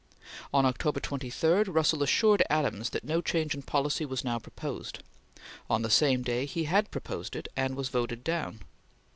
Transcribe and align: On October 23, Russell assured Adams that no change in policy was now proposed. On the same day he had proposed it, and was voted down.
On 0.51 0.65
October 0.65 0.99
23, 0.99 1.61
Russell 1.71 2.01
assured 2.01 2.41
Adams 2.49 2.89
that 2.89 3.03
no 3.03 3.21
change 3.21 3.53
in 3.53 3.61
policy 3.61 4.03
was 4.03 4.23
now 4.23 4.39
proposed. 4.39 5.03
On 5.69 5.83
the 5.83 5.91
same 5.91 6.23
day 6.23 6.47
he 6.47 6.63
had 6.63 6.89
proposed 6.89 7.35
it, 7.35 7.47
and 7.55 7.75
was 7.75 7.89
voted 7.89 8.23
down. 8.23 8.61